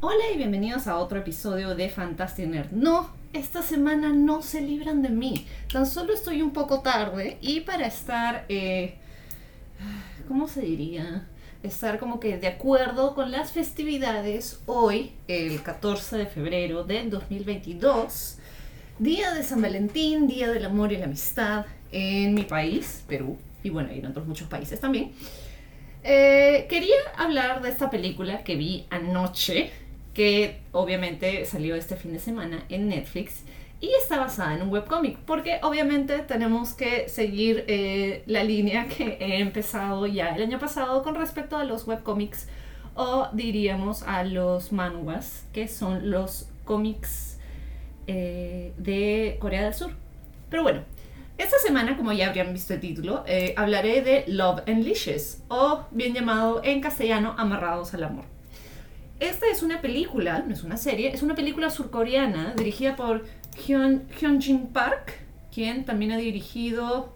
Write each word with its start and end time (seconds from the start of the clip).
Hola 0.00 0.30
y 0.32 0.36
bienvenidos 0.36 0.86
a 0.86 0.96
otro 0.96 1.18
episodio 1.18 1.74
de 1.74 1.88
Fantastic 1.88 2.46
Nerd. 2.46 2.70
No, 2.70 3.10
esta 3.32 3.62
semana 3.62 4.12
no 4.12 4.42
se 4.42 4.60
libran 4.60 5.02
de 5.02 5.08
mí. 5.08 5.44
Tan 5.72 5.86
solo 5.86 6.14
estoy 6.14 6.40
un 6.40 6.52
poco 6.52 6.82
tarde 6.82 7.36
y 7.40 7.62
para 7.62 7.88
estar, 7.88 8.44
eh, 8.48 8.94
¿cómo 10.28 10.46
se 10.46 10.60
diría? 10.60 11.26
Estar 11.64 11.98
como 11.98 12.20
que 12.20 12.38
de 12.38 12.46
acuerdo 12.46 13.16
con 13.16 13.32
las 13.32 13.50
festividades 13.50 14.60
hoy, 14.66 15.14
el 15.26 15.64
14 15.64 16.16
de 16.16 16.26
febrero 16.26 16.84
del 16.84 17.10
2022, 17.10 18.38
Día 19.00 19.34
de 19.34 19.42
San 19.42 19.60
Valentín, 19.60 20.28
Día 20.28 20.52
del 20.52 20.64
Amor 20.64 20.92
y 20.92 20.98
la 20.98 21.06
Amistad 21.06 21.66
en 21.90 22.34
mi 22.34 22.44
país, 22.44 23.02
Perú, 23.08 23.36
y 23.64 23.70
bueno, 23.70 23.92
y 23.92 23.98
en 23.98 24.06
otros 24.06 24.28
muchos 24.28 24.46
países 24.46 24.78
también. 24.78 25.10
Eh, 26.04 26.66
quería 26.70 26.94
hablar 27.16 27.62
de 27.62 27.70
esta 27.70 27.90
película 27.90 28.44
que 28.44 28.54
vi 28.54 28.86
anoche, 28.90 29.72
que 30.18 30.58
obviamente 30.72 31.44
salió 31.44 31.76
este 31.76 31.94
fin 31.94 32.12
de 32.12 32.18
semana 32.18 32.64
en 32.70 32.88
Netflix 32.88 33.44
y 33.78 33.88
está 34.02 34.18
basada 34.18 34.56
en 34.56 34.62
un 34.62 34.70
webcómic, 34.70 35.16
porque 35.18 35.60
obviamente 35.62 36.18
tenemos 36.18 36.74
que 36.74 37.08
seguir 37.08 37.64
eh, 37.68 38.24
la 38.26 38.42
línea 38.42 38.88
que 38.88 39.16
he 39.20 39.38
empezado 39.38 40.08
ya 40.08 40.34
el 40.34 40.42
año 40.42 40.58
pasado 40.58 41.04
con 41.04 41.14
respecto 41.14 41.56
a 41.56 41.62
los 41.62 41.86
webcómics 41.86 42.48
o 42.96 43.28
diríamos 43.32 44.02
a 44.02 44.24
los 44.24 44.72
manhwas, 44.72 45.46
que 45.52 45.68
son 45.68 46.10
los 46.10 46.48
cómics 46.64 47.38
eh, 48.08 48.72
de 48.76 49.36
Corea 49.38 49.62
del 49.62 49.74
Sur. 49.74 49.92
Pero 50.50 50.64
bueno, 50.64 50.82
esta 51.36 51.58
semana, 51.58 51.96
como 51.96 52.12
ya 52.12 52.26
habrían 52.26 52.52
visto 52.52 52.74
el 52.74 52.80
título, 52.80 53.22
eh, 53.28 53.54
hablaré 53.56 54.02
de 54.02 54.24
Love 54.26 54.62
and 54.66 54.82
Leashes, 54.82 55.44
o 55.46 55.84
bien 55.92 56.12
llamado 56.12 56.60
en 56.64 56.80
castellano 56.80 57.36
Amarrados 57.38 57.94
al 57.94 58.02
Amor. 58.02 58.37
Esta 59.20 59.46
es 59.50 59.62
una 59.62 59.80
película, 59.80 60.44
no 60.46 60.54
es 60.54 60.62
una 60.62 60.76
serie, 60.76 61.12
es 61.12 61.22
una 61.22 61.34
película 61.34 61.70
surcoreana 61.70 62.54
dirigida 62.54 62.94
por 62.94 63.24
Hyun, 63.66 64.08
Jin 64.40 64.68
Park, 64.68 65.14
quien 65.52 65.84
también 65.84 66.12
ha 66.12 66.16
dirigido 66.16 67.12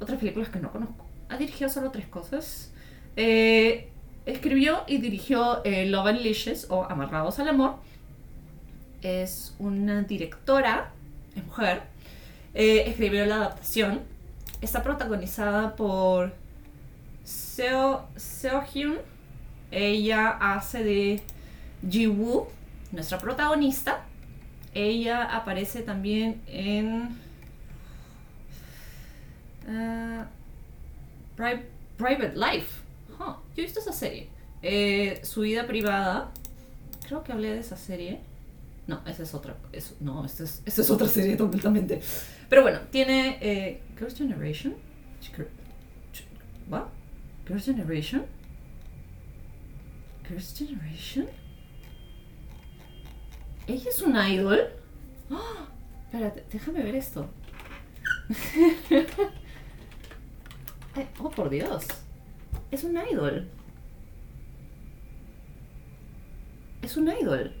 otras 0.00 0.18
películas 0.18 0.48
que 0.48 0.58
no 0.58 0.72
conozco. 0.72 1.04
Ha 1.28 1.36
dirigido 1.36 1.68
solo 1.68 1.90
tres 1.90 2.06
cosas. 2.06 2.72
Eh, 3.16 3.90
escribió 4.24 4.84
y 4.86 4.98
dirigió 4.98 5.62
eh, 5.64 5.84
Love 5.86 6.06
and 6.06 6.20
Leashes 6.20 6.66
o 6.70 6.84
Amarrados 6.84 7.38
al 7.38 7.48
Amor. 7.48 7.76
Es 9.02 9.54
una 9.58 10.02
directora, 10.02 10.92
es 11.36 11.44
mujer, 11.44 11.82
eh, 12.54 12.84
escribió 12.86 13.26
la 13.26 13.36
adaptación. 13.36 14.00
Está 14.62 14.82
protagonizada 14.82 15.76
por 15.76 16.32
Seo, 17.22 18.08
Seo 18.16 18.64
Hyun. 18.72 18.98
Ella 19.70 20.30
hace 20.40 20.82
de 20.82 21.22
Ji-woo, 21.88 22.48
nuestra 22.92 23.18
protagonista. 23.18 24.04
Ella 24.74 25.24
aparece 25.24 25.82
también 25.82 26.40
en 26.46 27.16
uh, 29.66 30.24
Private 31.36 32.34
Life. 32.34 32.88
Yo 33.18 33.42
he 33.56 33.62
visto 33.62 33.80
esa 33.80 33.92
serie. 33.92 34.28
Eh, 34.62 35.20
su 35.24 35.42
vida 35.42 35.66
privada. 35.66 36.30
Creo 37.06 37.24
que 37.24 37.32
hablé 37.32 37.52
de 37.52 37.60
esa 37.60 37.76
serie. 37.76 38.20
No, 38.86 39.02
esa 39.06 39.22
es 39.22 39.34
otra. 39.34 39.56
no, 40.00 40.24
esta 40.24 40.44
es, 40.44 40.62
es 40.64 40.90
otra 40.90 41.08
serie 41.08 41.36
completamente. 41.36 42.00
Pero 42.48 42.62
bueno, 42.62 42.80
tiene 42.90 43.38
eh, 43.40 43.82
Girls' 43.98 44.16
Generation. 44.16 44.74
¿What? 46.70 46.84
Girls' 47.46 47.64
Generation. 47.64 48.24
Girls' 50.28 50.54
Generation. 50.56 51.26
¿Ella 53.66 53.90
es 53.90 54.02
un 54.02 54.16
idol? 54.16 54.68
¡Oh! 55.30 55.66
Espérate, 56.04 56.44
déjame 56.50 56.82
ver 56.82 56.96
esto. 56.96 57.28
oh, 61.20 61.30
por 61.30 61.50
Dios. 61.50 61.86
Es 62.70 62.84
un 62.84 62.96
idol. 62.96 63.48
Es 66.82 66.96
un 66.96 67.08
idol. 67.08 67.52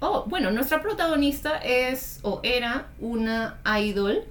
Oh, 0.00 0.24
bueno, 0.28 0.50
nuestra 0.50 0.82
protagonista 0.82 1.58
es 1.58 2.20
o 2.22 2.40
era 2.42 2.88
una 3.00 3.58
idol 3.80 4.24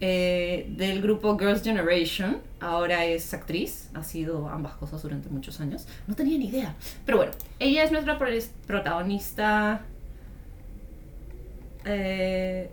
eh, 0.00 0.66
del 0.70 1.02
grupo 1.02 1.38
Girls' 1.38 1.62
Generation. 1.62 2.40
Ahora 2.62 3.04
es 3.04 3.34
actriz, 3.34 3.90
ha 3.92 4.04
sido 4.04 4.48
ambas 4.48 4.74
cosas 4.74 5.02
durante 5.02 5.28
muchos 5.28 5.60
años. 5.60 5.88
No 6.06 6.14
tenía 6.14 6.38
ni 6.38 6.46
idea. 6.46 6.76
Pero 7.04 7.18
bueno, 7.18 7.32
ella 7.58 7.82
es 7.82 7.90
nuestra 7.90 8.18
protagonista. 8.66 9.82
Eh, 11.84 12.70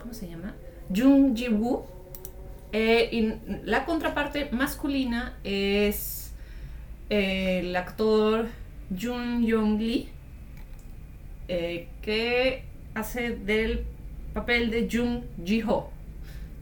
¿Cómo 0.00 0.14
se 0.14 0.28
llama? 0.28 0.54
Jung 0.94 1.34
Ji-woo. 1.34 1.84
Eh, 2.70 3.08
y 3.10 3.66
la 3.66 3.84
contraparte 3.84 4.48
masculina 4.52 5.36
es 5.42 6.32
el 7.10 7.74
actor 7.74 8.46
Jun 8.88 9.44
Yong-lee 9.44 10.08
eh, 11.48 11.88
que 12.02 12.62
hace 12.94 13.30
del 13.30 13.84
papel 14.32 14.70
de 14.70 14.88
Jung 14.90 15.24
Ji-ho. 15.44 15.90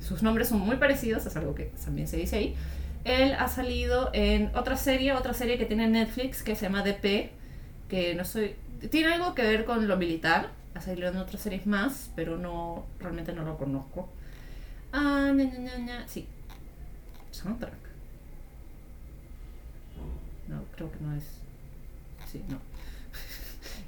Sus 0.01 0.23
nombres 0.23 0.49
son 0.49 0.61
muy 0.61 0.77
parecidos, 0.77 1.27
es 1.27 1.37
algo 1.37 1.55
que 1.55 1.67
también 1.85 2.09
se 2.09 2.17
dice 2.17 2.37
ahí. 2.37 2.57
Él 3.05 3.35
ha 3.39 3.49
salido 3.49 4.11
en 4.13 4.55
otra 4.55 4.77
serie, 4.77 5.13
otra 5.13 5.35
serie 5.35 5.59
que 5.59 5.65
tiene 5.65 5.89
Netflix 5.89 6.43
que 6.43 6.55
se 6.55 6.67
llama 6.67 6.83
DP, 6.83 7.31
que 7.89 8.15
no 8.15 8.25
soy... 8.25 8.57
Tiene 8.91 9.13
algo 9.13 9.35
que 9.35 9.43
ver 9.43 9.65
con 9.65 9.87
lo 9.89 9.97
militar, 9.97 10.51
ha 10.75 10.81
salido 10.81 11.09
en 11.09 11.17
otras 11.17 11.43
series 11.43 11.67
más, 11.67 12.11
pero 12.15 12.39
no, 12.39 12.87
realmente 12.99 13.33
no 13.33 13.43
lo 13.43 13.57
conozco. 13.59 14.09
Ah, 14.93 15.31
ña, 15.35 15.45
ña, 15.45 15.77
ña, 15.79 16.09
sí. 16.09 16.27
Soundtrack. 17.31 17.73
No, 20.49 20.65
creo 20.75 20.91
que 20.91 20.99
no 21.01 21.15
es. 21.15 21.25
Sí, 22.31 22.43
no. 22.49 22.59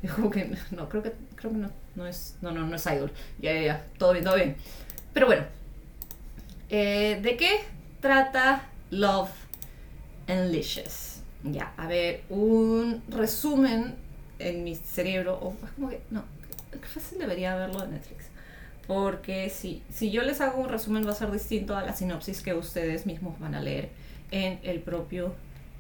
que 0.30 0.56
no, 0.70 0.88
creo 0.88 1.02
que, 1.02 1.12
creo 1.34 1.52
que 1.52 1.58
no, 1.58 1.70
no 1.96 2.06
es, 2.06 2.36
no, 2.40 2.52
no, 2.52 2.66
no 2.66 2.76
es 2.76 2.86
idol. 2.86 3.12
Ya, 3.40 3.52
ya, 3.52 3.62
ya, 3.62 3.86
todo 3.98 4.12
bien, 4.12 4.24
todo 4.24 4.36
bien. 4.36 4.56
Pero 5.12 5.26
bueno, 5.26 5.44
eh, 6.72 7.20
¿de 7.22 7.36
qué 7.36 7.60
trata 8.00 8.68
Love 8.90 9.30
and 10.26 10.50
Licious? 10.50 11.20
Ya, 11.44 11.72
a 11.76 11.86
ver, 11.86 12.24
un 12.28 13.00
resumen 13.08 13.94
en 14.40 14.64
mi 14.64 14.74
cerebro, 14.74 15.38
o 15.38 15.54
es 15.64 15.70
como 15.72 15.90
que, 15.90 16.00
no, 16.10 16.24
fácil 16.92 17.18
debería 17.18 17.54
verlo 17.54 17.84
en 17.84 17.92
Netflix. 17.92 18.24
Porque 18.88 19.48
si, 19.48 19.84
si 19.88 20.10
yo 20.10 20.22
les 20.22 20.40
hago 20.40 20.60
un 20.60 20.68
resumen 20.68 21.06
va 21.06 21.12
a 21.12 21.14
ser 21.14 21.30
distinto 21.30 21.76
a 21.76 21.82
la 21.82 21.94
sinopsis 21.94 22.42
que 22.42 22.52
ustedes 22.54 23.06
mismos 23.06 23.38
van 23.38 23.54
a 23.54 23.60
leer 23.60 23.90
en 24.32 24.58
el 24.64 24.80
propio 24.80 25.34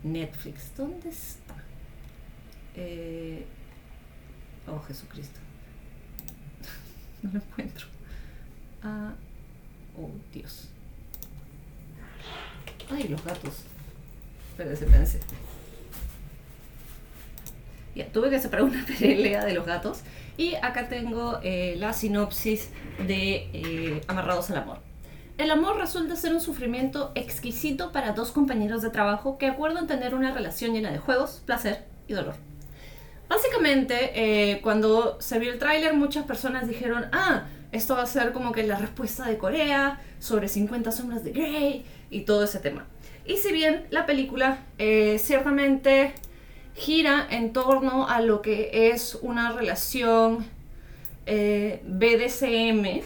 Netflix. 0.04 0.70
¿Dónde 0.76 1.08
está? 1.08 1.56
Eh, 2.76 3.44
Oh, 4.66 4.78
Jesucristo. 4.80 5.40
no 7.22 7.32
lo 7.32 7.38
encuentro. 7.38 7.86
Ah, 8.82 9.12
oh, 9.98 10.10
Dios. 10.32 10.68
Ay, 12.92 13.08
los 13.08 13.24
gatos. 13.24 13.64
Espérense, 14.50 14.84
espérense. 14.84 15.20
Ya, 17.94 18.06
tuve 18.08 18.30
que 18.30 18.40
separar 18.40 18.64
una 18.64 18.84
pelea 18.98 19.44
de 19.44 19.54
los 19.54 19.66
gatos. 19.66 20.00
Y 20.36 20.54
acá 20.56 20.88
tengo 20.88 21.38
eh, 21.42 21.76
la 21.78 21.92
sinopsis 21.92 22.70
de 23.06 23.50
eh, 23.52 24.00
Amarrados 24.06 24.50
al 24.50 24.58
Amor. 24.58 24.78
El 25.38 25.50
amor 25.50 25.76
resulta 25.76 26.14
ser 26.16 26.34
un 26.34 26.40
sufrimiento 26.40 27.10
exquisito 27.14 27.90
para 27.90 28.12
dos 28.12 28.32
compañeros 28.32 28.82
de 28.82 28.90
trabajo 28.90 29.38
que 29.38 29.46
acuerdan 29.46 29.86
tener 29.86 30.14
una 30.14 30.32
relación 30.32 30.72
llena 30.72 30.90
de 30.90 30.98
juegos, 30.98 31.42
placer 31.44 31.84
y 32.06 32.12
dolor. 32.12 32.34
Básicamente, 33.28 34.12
eh, 34.14 34.60
cuando 34.60 35.20
se 35.20 35.38
vio 35.38 35.52
el 35.52 35.58
tráiler, 35.58 35.94
muchas 35.94 36.24
personas 36.26 36.68
dijeron, 36.68 37.06
ah, 37.12 37.44
esto 37.72 37.96
va 37.96 38.02
a 38.02 38.06
ser 38.06 38.32
como 38.32 38.52
que 38.52 38.62
la 38.62 38.76
respuesta 38.76 39.26
de 39.26 39.38
Corea 39.38 40.00
sobre 40.18 40.48
50 40.48 40.92
sombras 40.92 41.24
de 41.24 41.32
Grey 41.32 41.84
y 42.12 42.20
todo 42.20 42.44
ese 42.44 42.60
tema. 42.60 42.86
Y 43.24 43.36
si 43.38 43.52
bien 43.52 43.86
la 43.90 44.06
película 44.06 44.58
eh, 44.78 45.18
ciertamente 45.18 46.12
gira 46.74 47.26
en 47.30 47.52
torno 47.52 48.08
a 48.08 48.20
lo 48.20 48.42
que 48.42 48.90
es 48.92 49.18
una 49.22 49.52
relación 49.52 50.46
eh, 51.26 51.82
BDSM, 51.86 53.02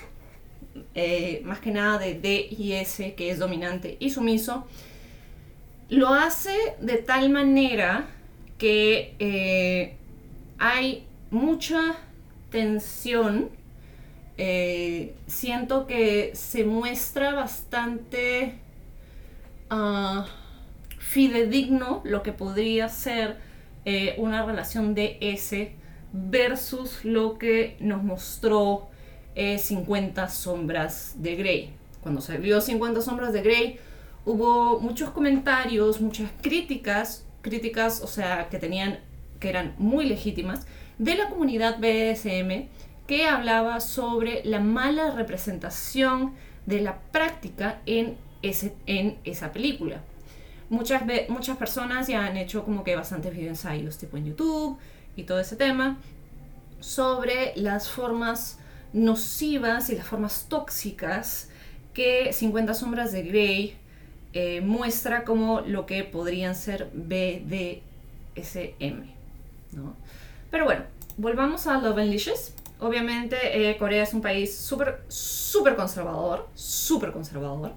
más 1.44 1.60
que 1.60 1.70
nada 1.70 1.98
de 1.98 2.14
D 2.14 2.48
y 2.50 2.72
S, 2.72 3.14
que 3.14 3.30
es 3.30 3.38
dominante 3.38 3.96
y 3.98 4.10
sumiso, 4.10 4.66
lo 5.88 6.08
hace 6.08 6.54
de 6.80 6.96
tal 6.96 7.30
manera 7.30 8.06
que 8.58 9.96
hay 10.58 11.06
mucha 11.30 11.96
tensión. 12.50 13.50
Eh, 14.38 15.14
siento 15.26 15.86
que 15.86 16.32
se 16.34 16.64
muestra 16.64 17.34
bastante 17.34 18.54
ah, 19.70 20.26
fidedigno 20.98 22.02
lo 22.04 22.22
que 22.22 22.32
podría 22.32 22.88
ser 22.88 23.36
eh, 23.84 24.14
una 24.18 24.44
relación 24.44 24.94
de 24.94 25.18
S 25.20 25.72
versus 26.12 27.04
lo 27.04 27.38
que 27.38 27.76
nos 27.80 28.02
mostró 28.02 28.88
50 29.34 30.24
eh, 30.24 30.28
sombras 30.28 31.14
de 31.16 31.36
Grey. 31.36 31.70
Cuando 32.00 32.20
se 32.20 32.38
vio 32.38 32.60
50 32.60 33.02
sombras 33.02 33.32
de 33.32 33.42
Grey, 33.42 33.78
hubo 34.24 34.80
muchos 34.80 35.10
comentarios, 35.10 36.00
muchas 36.00 36.30
críticas, 36.40 37.26
críticas, 37.42 38.00
o 38.02 38.06
sea, 38.06 38.48
que 38.48 38.58
tenían, 38.58 38.98
que 39.40 39.48
eran 39.48 39.74
muy 39.78 40.06
legítimas, 40.06 40.66
de 40.98 41.14
la 41.14 41.28
comunidad 41.28 41.78
BDSM 41.78 42.68
que 43.06 43.26
hablaba 43.26 43.80
sobre 43.80 44.42
la 44.44 44.60
mala 44.60 45.12
representación 45.12 46.34
de 46.66 46.80
la 46.80 46.98
práctica 47.12 47.80
en, 47.86 48.16
ese, 48.42 48.74
en 48.86 49.18
esa 49.24 49.52
película. 49.52 50.02
Muchas, 50.68 51.02
muchas 51.28 51.56
personas 51.56 52.08
ya 52.08 52.26
han 52.26 52.36
hecho 52.36 52.64
como 52.64 52.82
que 52.82 52.96
bastantes 52.96 53.32
videoensayos 53.32 53.98
tipo 53.98 54.16
en 54.16 54.26
YouTube 54.26 54.78
y 55.14 55.22
todo 55.22 55.38
ese 55.38 55.56
tema 55.56 55.98
sobre 56.80 57.52
las 57.56 57.88
formas 57.88 58.58
nocivas 58.92 59.90
y 59.90 59.96
las 59.96 60.06
formas 60.06 60.46
tóxicas 60.48 61.50
que 61.94 62.32
50 62.32 62.74
sombras 62.74 63.12
de 63.12 63.22
Grey 63.22 63.76
eh, 64.32 64.60
muestra 64.60 65.24
como 65.24 65.62
lo 65.62 65.86
que 65.86 66.04
podrían 66.04 66.54
ser 66.54 66.90
BDSM. 66.92 67.80
¿no? 69.72 69.94
Pero 70.50 70.64
bueno, 70.64 70.82
volvamos 71.16 71.66
a 71.66 71.78
Love 71.78 71.98
and 71.98 72.20
Obviamente 72.78 73.70
eh, 73.70 73.78
Corea 73.78 74.02
es 74.02 74.12
un 74.12 74.20
país 74.20 74.54
súper, 74.54 75.00
súper 75.08 75.76
conservador, 75.76 76.46
súper 76.54 77.12
conservador. 77.12 77.72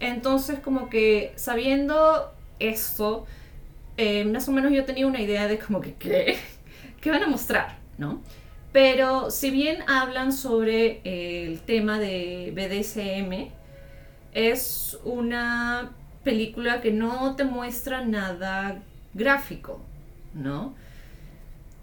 Entonces 0.00 0.60
como 0.60 0.88
que 0.88 1.32
sabiendo 1.36 2.32
esto, 2.58 3.26
eh, 3.96 4.24
más 4.24 4.48
o 4.48 4.52
menos 4.52 4.72
yo 4.72 4.84
tenía 4.84 5.06
una 5.06 5.20
idea 5.20 5.48
de 5.48 5.58
como 5.58 5.80
que 5.80 5.94
qué, 5.94 6.38
qué 7.00 7.10
van 7.10 7.22
a 7.22 7.26
mostrar, 7.26 7.78
¿no? 7.98 8.22
Pero 8.72 9.30
si 9.30 9.50
bien 9.50 9.78
hablan 9.88 10.32
sobre 10.32 11.00
el 11.04 11.60
tema 11.60 11.98
de 11.98 12.52
BDSM, 12.54 13.50
es 14.32 14.98
una 15.04 15.92
película 16.22 16.80
que 16.80 16.92
no 16.92 17.34
te 17.34 17.44
muestra 17.44 18.04
nada 18.04 18.82
gráfico, 19.14 19.80
¿no? 20.34 20.74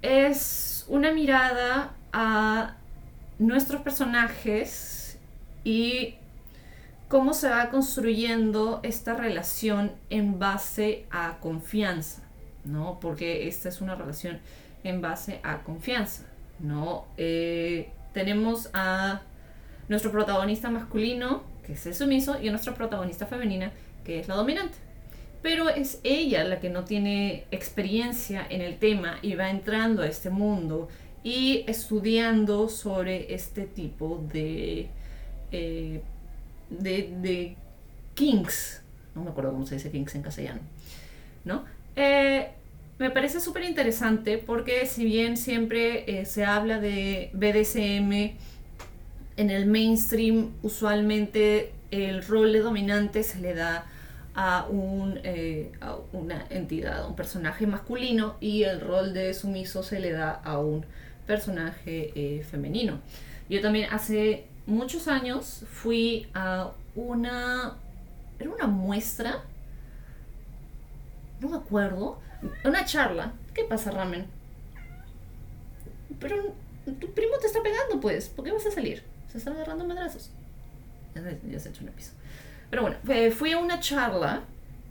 Es 0.01 0.85
una 0.87 1.11
mirada 1.11 1.95
a 2.13 2.75
nuestros 3.39 3.81
personajes 3.81 5.17
y 5.63 6.15
cómo 7.07 7.33
se 7.33 7.49
va 7.49 7.69
construyendo 7.69 8.79
esta 8.83 9.13
relación 9.13 9.91
en 10.09 10.39
base 10.39 11.05
a 11.11 11.37
confianza, 11.39 12.23
¿no? 12.63 12.99
Porque 12.99 13.47
esta 13.47 13.69
es 13.69 13.81
una 13.81 13.95
relación 13.95 14.39
en 14.83 15.01
base 15.01 15.39
a 15.43 15.63
confianza, 15.63 16.25
¿no? 16.59 17.05
Eh, 17.17 17.89
tenemos 18.13 18.69
a 18.73 19.21
nuestro 19.87 20.11
protagonista 20.11 20.69
masculino, 20.69 21.43
que 21.65 21.73
es 21.73 21.85
el 21.85 21.95
sumiso, 21.95 22.41
y 22.41 22.47
a 22.47 22.51
nuestra 22.51 22.73
protagonista 22.73 23.25
femenina, 23.25 23.71
que 24.03 24.19
es 24.19 24.27
la 24.27 24.35
dominante. 24.35 24.77
Pero 25.41 25.69
es 25.69 25.99
ella 26.03 26.43
la 26.43 26.59
que 26.59 26.69
no 26.69 26.85
tiene 26.85 27.45
experiencia 27.51 28.45
en 28.49 28.61
el 28.61 28.79
tema 28.79 29.19
y 29.21 29.35
va 29.35 29.51
entrando 29.51 30.01
a 30.01 30.07
este 30.07 30.31
mundo 30.31 30.87
y 31.23 31.65
estudiando 31.67 32.67
sobre 32.67 33.33
este 33.33 33.67
tipo 33.67 34.23
de, 34.31 34.89
eh, 35.51 36.01
de, 36.69 37.55
kings. 38.13 38.81
No 39.13 39.23
me 39.23 39.29
acuerdo 39.31 39.51
cómo 39.51 39.65
se 39.65 39.75
dice 39.75 39.91
kings 39.91 40.15
en 40.15 40.21
castellano. 40.21 40.61
¿No? 41.43 41.65
Eh, 41.95 42.49
me 42.97 43.09
parece 43.09 43.39
súper 43.39 43.63
interesante 43.63 44.37
porque 44.37 44.85
si 44.85 45.05
bien 45.05 45.37
siempre 45.37 46.19
eh, 46.19 46.25
se 46.25 46.45
habla 46.45 46.79
de 46.79 47.29
BDSM 47.33 48.37
en 49.37 49.49
el 49.49 49.65
mainstream, 49.65 50.51
usualmente 50.63 51.73
el 51.91 52.23
rol 52.25 52.53
de 52.53 52.59
dominante 52.59 53.23
se 53.23 53.39
le 53.39 53.53
da 53.53 53.85
a, 54.33 54.65
un, 54.69 55.19
a 55.81 55.95
una 56.13 56.45
entidad, 56.49 57.03
a 57.03 57.07
un 57.07 57.15
personaje 57.15 57.67
masculino 57.67 58.35
y 58.41 58.63
el 58.63 58.81
rol 58.81 59.13
de 59.13 59.33
sumiso 59.33 59.83
se 59.83 59.99
le 59.99 60.11
da 60.11 60.31
a 60.31 60.59
un 60.59 60.85
personaje 61.25 62.11
eh, 62.15 62.43
femenino. 62.43 62.99
Yo 63.49 63.61
también 63.61 63.89
hace 63.91 64.45
muchos 64.65 65.07
años 65.07 65.63
fui 65.71 66.27
a 66.33 66.71
una... 66.95 67.77
Era 68.39 68.49
una 68.49 68.67
muestra. 68.67 69.43
No 71.39 71.49
me 71.49 71.57
acuerdo. 71.57 72.19
Una 72.63 72.85
charla. 72.85 73.33
¿Qué 73.53 73.63
pasa, 73.63 73.91
Ramen? 73.91 74.27
Pero 76.19 76.53
tu 76.99 77.13
primo 77.13 77.37
te 77.39 77.47
está 77.47 77.61
pegando, 77.63 77.99
pues. 77.99 78.29
¿Por 78.29 78.45
qué 78.45 78.51
vas 78.51 78.65
a 78.65 78.71
salir? 78.71 79.03
Se 79.31 79.37
están 79.37 79.53
agarrando 79.53 79.85
madrazos. 79.85 80.31
Ya, 81.13 81.21
ya 81.49 81.59
se 81.59 81.69
ha 81.69 81.71
un 81.81 81.87
episodio. 81.87 82.19
Pero 82.69 82.81
bueno, 82.81 82.97
fui 83.31 83.51
a 83.51 83.57
una 83.57 83.79
charla 83.79 84.43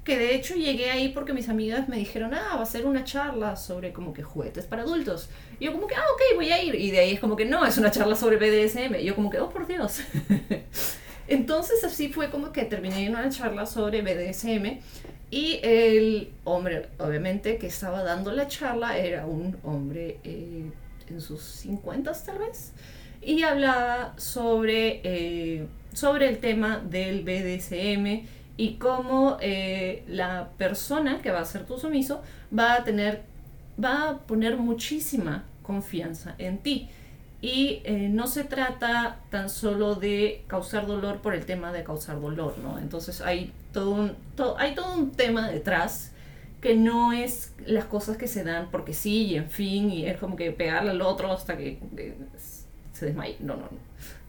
que 0.05 0.19
de 0.19 0.35
hecho 0.35 0.55
llegué 0.55 0.91
ahí 0.91 1.09
porque 1.09 1.33
mis 1.33 1.49
amigas 1.49 1.89
me 1.89 1.97
dijeron, 1.97 2.35
ah, 2.35 2.57
va 2.57 2.63
a 2.63 2.67
ser 2.67 2.85
una 2.85 3.05
charla 3.05 3.57
sobre 3.57 3.93
como 3.93 4.13
que 4.13 4.23
juguetes 4.23 4.67
para 4.67 4.83
adultos. 4.83 5.31
Y 5.59 5.65
yo 5.65 5.73
como 5.73 5.87
que, 5.87 5.95
ah, 5.95 6.05
ok, 6.13 6.37
voy 6.37 6.53
a 6.53 6.63
ir. 6.63 6.75
Y 6.75 6.91
de 6.91 6.99
ahí 6.99 7.13
es 7.13 7.21
como 7.21 7.37
que, 7.37 7.47
no, 7.47 7.65
es 7.65 7.79
una 7.79 7.91
charla 7.91 8.15
sobre 8.15 8.37
BDSM. 8.37 8.97
Y 8.97 9.05
yo 9.05 9.15
como 9.15 9.31
que, 9.31 9.41
oh, 9.41 9.49
por 9.49 9.67
Dios. 9.67 10.01
Entonces 11.29 11.83
así 11.85 12.11
fue 12.11 12.31
como 12.31 12.53
que 12.53 12.65
terminé 12.65 13.07
en 13.07 13.13
una 13.13 13.31
charla 13.31 13.65
sobre 13.65 14.03
BDSM. 14.03 14.81
Y 15.31 15.59
el 15.63 16.33
hombre, 16.45 16.89
obviamente, 16.99 17.57
que 17.57 17.67
estaba 17.67 18.03
dando 18.03 18.31
la 18.31 18.47
charla 18.47 18.99
era 18.99 19.25
un 19.27 19.57
hombre 19.65 20.19
eh, 20.23 20.71
en 21.09 21.21
sus 21.23 21.43
50 21.43 22.13
tal 22.13 22.39
vez. 22.39 22.73
Y 23.23 23.43
hablaba 23.43 24.13
sobre, 24.19 25.01
eh, 25.03 25.67
sobre 25.95 26.29
el 26.29 26.39
tema 26.39 26.79
del 26.79 27.23
BDSM 27.23 28.27
y 28.57 28.75
cómo 28.75 29.37
eh, 29.41 30.05
la 30.07 30.51
persona 30.59 31.21
que 31.21 31.31
va 31.31 31.41
a 31.41 31.45
ser 31.45 31.67
tu 31.67 31.79
sumiso 31.79 32.23
va 32.57 32.75
a 32.75 32.85
tener, 32.85 33.23
va 33.83 34.11
a 34.11 34.19
poner 34.19 34.57
muchísima 34.57 35.45
confianza 35.63 36.35
en 36.39 36.59
ti. 36.59 36.89
Y 37.41 37.83
eh, 37.85 38.09
no 38.11 38.27
se 38.27 38.45
trata 38.45 39.19
tan 39.31 39.51
solo 39.51 39.97
de 39.97 40.45
causar 40.47 40.87
dolor 40.87 41.21
por 41.21 41.35
el 41.35 41.45
tema 41.45 41.73
de 41.73 41.85
causar 41.85 42.21
dolor, 42.21 42.57
¿no? 42.59 42.79
Entonces 42.79 43.21
hay 43.21 43.53
todo 43.73 43.91
un, 43.91 44.17
hay 44.57 44.75
todo 44.75 44.95
un 44.95 45.11
tema 45.11 45.51
detrás 45.51 46.13
que 46.63 46.75
no 46.75 47.13
es 47.13 47.53
las 47.67 47.85
cosas 47.85 48.17
que 48.17 48.29
se 48.29 48.45
dan 48.45 48.71
porque 48.71 48.95
sí 48.95 49.27
y 49.27 49.37
en 49.37 49.51
fin, 49.51 49.91
y 49.91 50.07
es 50.07 50.17
como 50.17 50.37
que 50.37 50.51
pegarle 50.53 50.93
al 50.93 51.03
otro 51.03 51.31
hasta 51.31 51.59
que, 51.59 51.79
se 52.95 53.07
desmaye. 53.07 53.37
No, 53.41 53.57
no, 53.57 53.69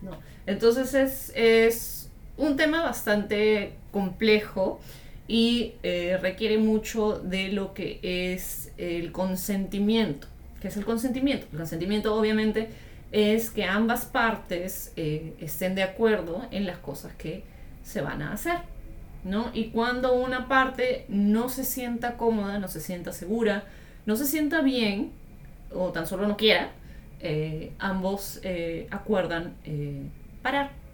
no. 0.01 0.11
no. 0.11 0.17
Entonces 0.45 0.93
es, 0.93 1.31
es 1.35 2.04
un 2.37 2.57
tema 2.57 2.83
bastante 2.83 3.73
complejo 3.91 4.79
y 5.27 5.73
eh, 5.83 6.17
requiere 6.21 6.57
mucho 6.57 7.19
de 7.19 7.49
lo 7.49 7.73
que 7.73 7.99
es 8.01 8.71
el 8.77 9.11
consentimiento. 9.11 10.27
¿Qué 10.61 10.67
es 10.67 10.77
el 10.77 10.85
consentimiento? 10.85 11.47
El 11.51 11.57
consentimiento 11.57 12.15
obviamente 12.15 12.69
es 13.11 13.49
que 13.49 13.63
ambas 13.63 14.05
partes 14.05 14.91
eh, 14.95 15.33
estén 15.39 15.75
de 15.75 15.83
acuerdo 15.83 16.45
en 16.51 16.65
las 16.65 16.77
cosas 16.77 17.13
que 17.15 17.43
se 17.83 18.01
van 18.01 18.21
a 18.21 18.33
hacer. 18.33 18.57
¿no? 19.23 19.49
Y 19.53 19.69
cuando 19.69 20.13
una 20.13 20.47
parte 20.47 21.05
no 21.07 21.49
se 21.49 21.63
sienta 21.63 22.15
cómoda, 22.17 22.59
no 22.59 22.67
se 22.67 22.79
sienta 22.79 23.11
segura, 23.11 23.63
no 24.05 24.15
se 24.15 24.25
sienta 24.25 24.61
bien, 24.61 25.11
o 25.73 25.91
tan 25.91 26.05
solo 26.05 26.27
no 26.27 26.37
quiera, 26.37 26.69
eh, 27.21 27.71
ambos 27.79 28.39
acuerdan 28.91 29.55
parar. 30.43 30.84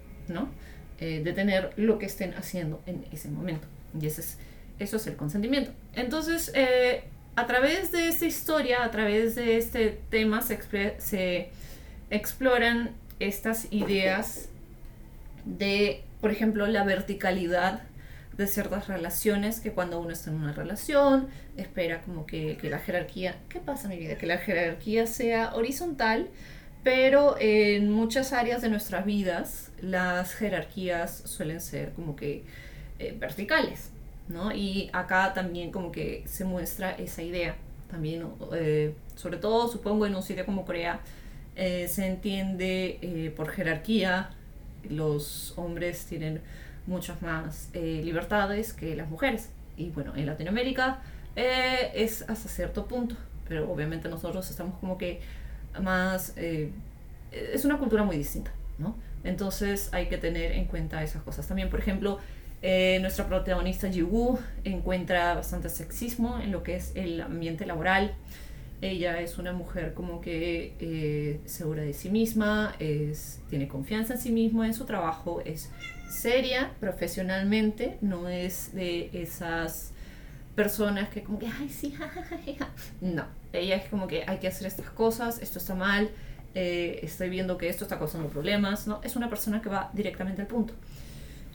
Eh, 1.04 1.20
detener 1.24 1.72
lo 1.74 1.98
que 1.98 2.06
estén 2.06 2.32
haciendo 2.34 2.80
en 2.86 3.04
ese 3.10 3.28
momento. 3.28 3.66
Y 4.00 4.06
ese 4.06 4.20
es, 4.20 4.38
eso 4.78 4.98
es 4.98 5.06
el 5.08 5.16
consentimiento. 5.16 5.72
Entonces, 5.94 6.52
eh, 6.54 7.02
a 7.34 7.48
través 7.48 7.90
de 7.90 8.06
esta 8.06 8.24
historia, 8.24 8.84
a 8.84 8.92
través 8.92 9.34
de 9.34 9.56
este 9.56 9.98
tema, 10.10 10.42
se, 10.42 10.60
se 10.98 11.50
exploran 12.08 12.92
estas 13.18 13.66
ideas 13.72 14.48
de, 15.44 16.04
por 16.20 16.30
ejemplo, 16.30 16.68
la 16.68 16.84
verticalidad 16.84 17.82
de 18.36 18.46
ciertas 18.46 18.86
relaciones, 18.86 19.58
que 19.58 19.72
cuando 19.72 19.98
uno 19.98 20.10
está 20.10 20.30
en 20.30 20.36
una 20.36 20.52
relación, 20.52 21.26
espera 21.56 22.02
como 22.02 22.26
que, 22.26 22.58
que 22.58 22.70
la 22.70 22.78
jerarquía, 22.78 23.34
¿qué 23.48 23.58
pasa 23.58 23.88
mi 23.88 23.96
vida? 23.96 24.18
Que 24.18 24.26
la 24.26 24.38
jerarquía 24.38 25.08
sea 25.08 25.52
horizontal, 25.56 26.28
pero 26.82 27.36
en 27.38 27.90
muchas 27.90 28.32
áreas 28.32 28.62
de 28.62 28.68
nuestras 28.68 29.04
vidas 29.04 29.70
las 29.80 30.34
jerarquías 30.34 31.22
suelen 31.26 31.60
ser 31.60 31.92
como 31.92 32.16
que 32.16 32.44
eh, 32.98 33.16
verticales, 33.18 33.90
¿no? 34.28 34.52
Y 34.52 34.90
acá 34.92 35.32
también 35.32 35.70
como 35.70 35.92
que 35.92 36.24
se 36.26 36.44
muestra 36.44 36.92
esa 36.92 37.22
idea. 37.22 37.56
También, 37.90 38.26
eh, 38.54 38.94
sobre 39.16 39.36
todo 39.36 39.68
supongo 39.68 40.06
en 40.06 40.14
un 40.14 40.22
sitio 40.22 40.44
como 40.44 40.64
Corea, 40.64 41.00
eh, 41.54 41.86
se 41.88 42.06
entiende 42.06 43.32
por 43.36 43.50
jerarquía, 43.50 44.30
los 44.88 45.52
hombres 45.56 46.06
tienen 46.06 46.40
muchas 46.86 47.22
más 47.22 47.70
libertades 47.74 48.72
que 48.72 48.96
las 48.96 49.08
mujeres. 49.08 49.50
Y 49.76 49.90
bueno, 49.90 50.16
en 50.16 50.26
Latinoamérica 50.26 51.02
es 51.36 52.22
hasta 52.28 52.48
cierto 52.48 52.86
punto, 52.86 53.16
pero 53.48 53.70
obviamente 53.70 54.08
nosotros 54.08 54.48
estamos 54.50 54.78
como 54.78 54.98
que 54.98 55.20
más... 55.80 56.34
Eh, 56.36 56.70
es 57.32 57.64
una 57.64 57.78
cultura 57.78 58.02
muy 58.02 58.16
distinta, 58.16 58.52
¿no? 58.78 58.96
Entonces 59.24 59.88
hay 59.92 60.08
que 60.08 60.18
tener 60.18 60.52
en 60.52 60.66
cuenta 60.66 61.02
esas 61.02 61.22
cosas. 61.22 61.46
También, 61.46 61.70
por 61.70 61.80
ejemplo, 61.80 62.18
eh, 62.60 62.98
nuestra 63.00 63.26
protagonista 63.26 63.90
Jiwoo 63.90 64.38
encuentra 64.64 65.34
bastante 65.34 65.68
sexismo 65.68 66.38
en 66.38 66.52
lo 66.52 66.62
que 66.62 66.76
es 66.76 66.92
el 66.94 67.20
ambiente 67.20 67.66
laboral. 67.66 68.14
Ella 68.80 69.20
es 69.20 69.38
una 69.38 69.52
mujer 69.52 69.94
como 69.94 70.20
que 70.20 70.74
eh, 70.80 71.40
segura 71.44 71.82
de 71.82 71.92
sí 71.92 72.10
misma, 72.10 72.74
es, 72.80 73.40
tiene 73.48 73.68
confianza 73.68 74.14
en 74.14 74.20
sí 74.20 74.32
misma, 74.32 74.66
en 74.66 74.74
su 74.74 74.84
trabajo, 74.84 75.40
es 75.44 75.70
seria 76.10 76.72
profesionalmente, 76.80 77.96
no 78.00 78.28
es 78.28 78.74
de 78.74 79.10
esas 79.12 79.92
personas 80.54 81.08
que 81.08 81.22
como 81.22 81.38
que, 81.38 81.46
ay, 81.46 81.68
sí, 81.68 81.94
no, 83.00 83.24
ella 83.52 83.76
es 83.76 83.88
como 83.88 84.06
que 84.06 84.24
hay 84.26 84.38
que 84.38 84.48
hacer 84.48 84.66
estas 84.66 84.88
cosas, 84.90 85.40
esto 85.40 85.58
está 85.58 85.74
mal, 85.74 86.10
eh, 86.54 87.00
estoy 87.02 87.30
viendo 87.30 87.56
que 87.56 87.68
esto 87.68 87.84
está 87.84 87.98
causando 87.98 88.28
problemas, 88.28 88.86
¿no? 88.86 89.00
Es 89.02 89.16
una 89.16 89.30
persona 89.30 89.62
que 89.62 89.68
va 89.68 89.90
directamente 89.94 90.42
al 90.42 90.48
punto. 90.48 90.74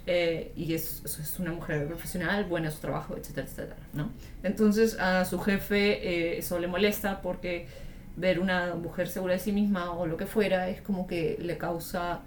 Eh, 0.08 0.54
y 0.56 0.74
es, 0.74 1.04
es, 1.04 1.38
una 1.38 1.52
mujer 1.52 1.86
profesional, 1.86 2.46
buena 2.46 2.68
en 2.68 2.74
su 2.74 2.80
trabajo, 2.80 3.16
etcétera, 3.18 3.46
etcétera, 3.46 3.76
¿no? 3.94 4.10
Entonces 4.42 4.98
a 5.00 5.26
su 5.26 5.38
jefe 5.40 6.36
eh, 6.36 6.38
eso 6.38 6.60
le 6.60 6.68
molesta 6.68 7.22
porque 7.22 7.68
ver 8.16 8.40
una 8.40 8.74
mujer 8.76 9.10
segura 9.10 9.34
de 9.34 9.40
sí 9.40 9.52
misma 9.52 9.92
o 9.92 10.08
lo 10.08 10.16
que 10.16 10.26
fuera 10.26 10.70
es 10.70 10.82
como 10.82 11.08
que 11.08 11.38
le 11.42 11.58
causa 11.58 12.22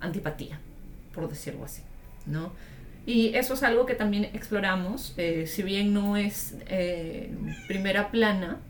antipatía, 0.00 0.60
por 1.12 1.28
decirlo 1.28 1.64
así, 1.64 1.82
¿no? 2.26 2.52
Y 3.04 3.34
eso 3.34 3.54
es 3.54 3.62
algo 3.64 3.84
que 3.84 3.94
también 3.94 4.24
exploramos, 4.32 5.14
si 5.46 5.62
bien 5.62 5.92
no 5.92 6.16
es 6.16 6.54
primera 7.66 8.10
plana, 8.10 8.60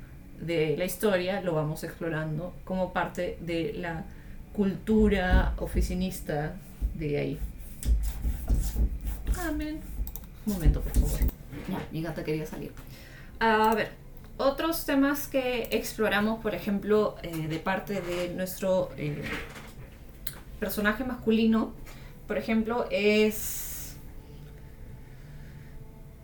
de 0.46 0.76
la 0.76 0.84
historia 0.84 1.40
lo 1.40 1.54
vamos 1.54 1.84
explorando 1.84 2.54
como 2.64 2.92
parte 2.92 3.38
de 3.40 3.72
la 3.74 4.04
cultura 4.52 5.54
oficinista 5.58 6.54
de 6.94 7.18
ahí. 7.18 7.38
Amén. 9.38 9.80
Un 10.46 10.52
momento, 10.52 10.80
por 10.80 10.92
favor. 10.92 11.20
mi 11.90 12.02
gata 12.02 12.22
quería 12.22 12.46
salir. 12.46 12.72
A 13.40 13.74
ver, 13.74 13.90
otros 14.36 14.84
temas 14.84 15.28
que 15.28 15.68
exploramos, 15.70 16.40
por 16.40 16.54
ejemplo, 16.54 17.16
eh, 17.22 17.48
de 17.48 17.58
parte 17.58 18.00
de 18.00 18.32
nuestro 18.34 18.90
eh, 18.96 19.22
personaje 20.60 21.04
masculino, 21.04 21.72
por 22.26 22.38
ejemplo, 22.38 22.86
es 22.90 23.73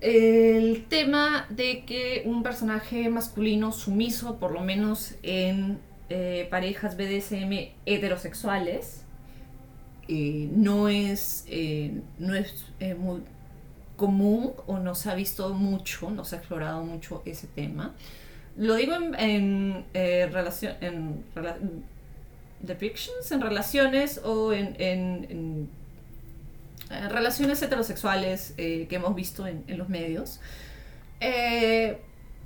el 0.01 0.87
tema 0.89 1.47
de 1.51 1.85
que 1.85 2.23
un 2.25 2.43
personaje 2.43 3.09
masculino 3.09 3.73
sumiso, 3.73 4.39
por 4.39 4.53
lo 4.53 4.61
menos 4.61 5.15
en 5.23 5.79
eh, 6.09 6.47
parejas 6.51 6.97
BDSM 6.97 7.73
heterosexuales, 7.85 9.05
eh, 10.09 10.49
no 10.53 10.89
es, 10.89 11.45
eh, 11.49 12.01
no 12.19 12.35
es 12.35 12.67
muy 12.99 13.21
común 13.97 14.55
o 14.67 14.79
no 14.79 14.95
se 14.95 15.11
ha 15.11 15.15
visto 15.15 15.53
mucho, 15.53 16.11
no 16.11 16.25
se 16.25 16.37
ha 16.37 16.39
explorado 16.39 16.83
mucho 16.83 17.23
ese 17.27 17.47
tema. 17.47 17.95
Lo 18.57 18.75
digo 18.75 18.95
en, 19.19 19.85
relación, 19.93 20.75
en 20.81 21.25
depictions, 22.63 23.31
en 23.31 23.41
relaciones 23.43 24.19
o 24.25 24.53
en 24.53 25.69
relaciones 26.91 27.63
heterosexuales 27.63 28.55
eh, 28.57 28.87
que 28.89 28.97
hemos 28.97 29.15
visto 29.15 29.47
en, 29.47 29.65
los 29.79 29.89
medios. 29.89 30.41
Eh, 31.21 31.99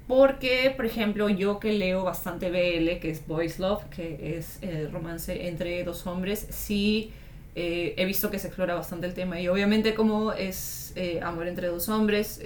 porque, 0.06 0.72
por 0.76 0.84
ejemplo, 0.84 1.30
yo 1.30 1.58
que 1.58 1.72
leo 1.72 2.04
bastante 2.04 2.50
BL, 2.50 3.00
que 3.00 3.10
es 3.10 3.26
Boys 3.26 3.58
Love, 3.58 3.84
que 3.84 4.36
es 4.36 4.58
el 4.62 4.92
romance 4.92 5.48
entre 5.48 5.82
dos 5.82 6.06
hombres, 6.06 6.46
sí 6.50 7.12
he 7.56 8.04
visto 8.04 8.32
que 8.32 8.40
se 8.40 8.48
explora 8.48 8.74
bastante 8.74 9.06
el 9.06 9.14
tema. 9.14 9.40
Y 9.40 9.48
obviamente 9.48 9.94
como 9.94 10.32
es 10.32 10.92
amor 11.22 11.46
entre 11.46 11.68
dos 11.68 11.88
hombres, 11.88 12.42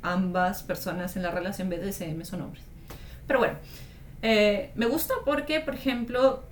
ambas 0.00 0.62
personas 0.62 1.16
en 1.16 1.22
la 1.22 1.30
relación 1.30 1.68
BDSM 1.68 2.24
son 2.24 2.42
hombres. 2.42 2.64
Pero 3.28 3.38
bueno, 3.38 3.58
me 4.22 4.86
gusta 4.86 5.14
porque, 5.24 5.60
por 5.60 5.74
ejemplo, 5.74 6.42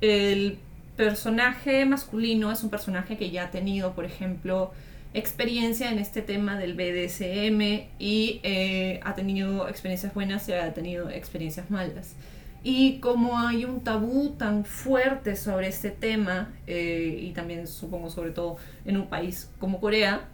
el 0.00 0.58
personaje 0.96 1.84
masculino 1.84 2.50
es 2.50 2.62
un 2.62 2.70
personaje 2.70 3.16
que 3.16 3.30
ya 3.30 3.44
ha 3.44 3.50
tenido, 3.50 3.94
por 3.94 4.04
ejemplo, 4.04 4.72
experiencia 5.14 5.90
en 5.90 5.98
este 5.98 6.22
tema 6.22 6.58
del 6.58 6.74
BDSM 6.74 7.88
y 7.98 8.40
eh, 8.42 9.00
ha 9.02 9.14
tenido 9.14 9.68
experiencias 9.68 10.12
buenas 10.12 10.48
y 10.48 10.52
ha 10.52 10.74
tenido 10.74 11.08
experiencias 11.10 11.70
malas. 11.70 12.16
Y 12.62 12.98
como 12.98 13.38
hay 13.38 13.64
un 13.64 13.82
tabú 13.82 14.30
tan 14.36 14.64
fuerte 14.64 15.36
sobre 15.36 15.68
este 15.68 15.90
tema, 15.90 16.52
eh, 16.66 17.18
y 17.22 17.30
también 17.30 17.66
supongo 17.66 18.10
sobre 18.10 18.30
todo 18.30 18.56
en 18.84 18.96
un 18.96 19.06
país 19.06 19.50
como 19.60 19.80
Corea, 19.80 20.28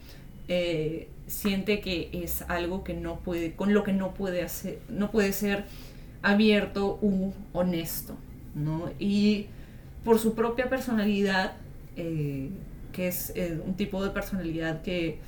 eh, 0.48 1.08
siente 1.26 1.80
que 1.80 2.08
es 2.12 2.42
algo 2.48 2.84
que 2.84 2.94
no 2.94 3.20
puede, 3.20 3.54
con 3.54 3.74
lo 3.74 3.84
que 3.84 3.92
no 3.92 4.14
puede 4.14 4.42
hacer, 4.42 4.80
no 4.88 5.10
puede 5.10 5.32
ser 5.32 5.64
abierto 6.22 6.98
u 7.02 7.32
honesto, 7.52 8.16
¿no? 8.54 8.90
Y 8.98 9.46
por 10.04 10.18
su 10.18 10.34
propia 10.34 10.68
personalidad, 10.68 11.52
eh, 11.96 12.50
que 12.92 13.08
es 13.08 13.32
eh, 13.34 13.60
un 13.64 13.74
tipo 13.74 14.02
de 14.04 14.10
personalidad 14.10 14.82
que 14.82 15.18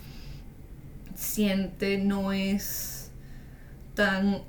siente 1.15 1.99
no 1.99 2.33
es 2.33 3.11
tan, 3.95 4.43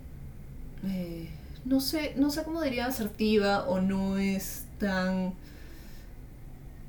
eh, 0.88 1.29
no, 1.63 1.79
sé, 1.79 2.13
no 2.17 2.29
sé 2.32 2.44
cómo 2.44 2.62
diría 2.62 2.88
asertiva 2.88 3.67
o 3.67 3.82
no 3.82 4.17
es 4.17 4.65
tan... 4.79 5.34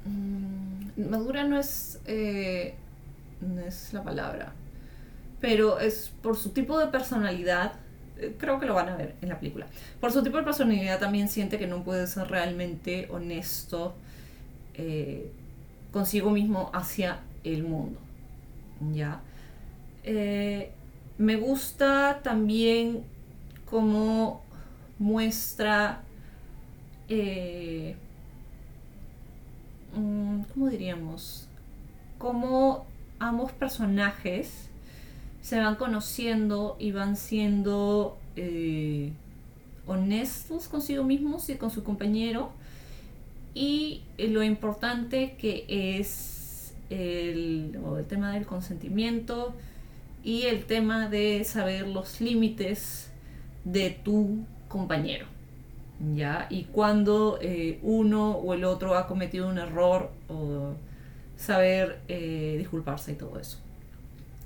Mm, 0.06 1.10
madura 1.10 1.44
no 1.44 1.58
es, 1.58 2.00
no 3.40 3.60
es 3.60 3.92
la 3.92 4.02
palabra, 4.02 4.52
pero 5.40 5.78
es 5.78 6.10
por 6.22 6.36
su 6.36 6.50
tipo 6.50 6.78
de 6.78 6.86
personalidad 6.86 7.74
creo 8.38 8.58
que 8.58 8.66
lo 8.66 8.74
van 8.74 8.88
a 8.88 8.96
ver 8.96 9.14
en 9.20 9.28
la 9.28 9.38
película. 9.38 9.66
Por 10.00 10.12
su 10.12 10.22
tipo 10.22 10.36
de 10.38 10.42
personalidad 10.42 10.98
también 10.98 11.28
siente 11.28 11.58
que 11.58 11.66
no 11.66 11.82
puede 11.82 12.06
ser 12.06 12.28
realmente 12.28 13.08
honesto 13.10 13.94
eh, 14.74 15.30
consigo 15.92 16.30
mismo 16.30 16.70
hacia 16.72 17.20
el 17.44 17.62
mundo. 17.62 17.98
¿Ya? 18.92 19.20
Eh, 20.04 20.70
me 21.18 21.36
gusta 21.36 22.20
también 22.22 23.04
cómo 23.64 24.42
muestra... 24.98 26.02
Mm, 29.94 30.42
¿Cómo 30.52 30.68
diríamos? 30.68 31.48
Cómo 32.18 32.86
ambos 33.18 33.52
personajes 33.52 34.68
se 35.46 35.60
van 35.60 35.76
conociendo 35.76 36.74
y 36.80 36.90
van 36.90 37.14
siendo 37.14 38.18
eh, 38.34 39.12
honestos 39.86 40.66
consigo 40.66 41.04
mismos 41.04 41.48
y 41.50 41.54
con 41.54 41.70
su 41.70 41.84
compañero. 41.84 42.50
Y 43.54 44.02
eh, 44.18 44.26
lo 44.26 44.42
importante 44.42 45.36
que 45.38 45.64
es 45.68 46.74
el, 46.90 47.78
el 47.96 48.04
tema 48.06 48.32
del 48.32 48.44
consentimiento 48.44 49.54
y 50.24 50.46
el 50.46 50.64
tema 50.64 51.08
de 51.08 51.44
saber 51.44 51.86
los 51.86 52.20
límites 52.20 53.12
de 53.62 53.90
tu 53.90 54.40
compañero. 54.66 55.26
¿Ya? 56.16 56.48
Y 56.50 56.64
cuando 56.64 57.38
eh, 57.40 57.78
uno 57.84 58.32
o 58.32 58.52
el 58.52 58.64
otro 58.64 58.96
ha 58.96 59.06
cometido 59.06 59.46
un 59.46 59.58
error 59.58 60.10
o 60.28 60.72
saber 61.36 62.00
disculparse 62.08 63.12
y 63.12 63.14
todo 63.14 63.38
eso. 63.38 63.60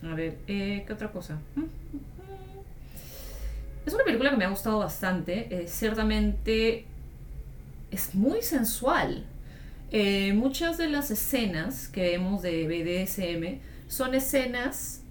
A 0.02 0.14
ver, 0.14 0.38
eh, 0.46 0.84
¿qué 0.86 0.92
otra 0.92 1.10
cosa? 1.12 1.38
Mm, 1.54 1.60
mm, 1.60 1.64
mm. 1.64 2.00
Es 3.86 3.94
una 3.94 4.04
película 4.04 4.30
que 4.30 4.36
me 4.36 4.44
ha 4.44 4.50
gustado 4.50 4.78
bastante. 4.78 5.48
Eh, 5.50 5.66
ciertamente 5.68 6.86
es 7.90 8.14
muy 8.14 8.42
sensual. 8.42 9.26
Eh, 9.90 10.32
muchas 10.32 10.78
de 10.78 10.88
las 10.88 11.10
escenas 11.10 11.88
que 11.88 12.02
vemos 12.02 12.42
de 12.42 12.66
BDSM 12.66 13.60
son 13.88 14.14
escenas 14.14 15.02